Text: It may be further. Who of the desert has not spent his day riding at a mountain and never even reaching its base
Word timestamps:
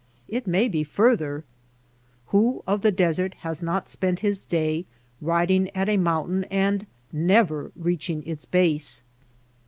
It 0.27 0.47
may 0.47 0.67
be 0.67 0.83
further. 0.83 1.43
Who 2.29 2.63
of 2.65 2.81
the 2.81 2.91
desert 2.91 3.35
has 3.41 3.61
not 3.61 3.87
spent 3.87 4.21
his 4.21 4.43
day 4.43 4.87
riding 5.21 5.69
at 5.75 5.89
a 5.89 5.97
mountain 5.97 6.43
and 6.45 6.87
never 7.13 7.67
even 7.69 7.83
reaching 7.83 8.23
its 8.25 8.43
base 8.43 9.03